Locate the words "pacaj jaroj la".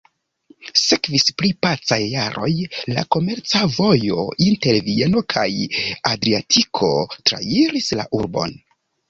1.65-3.03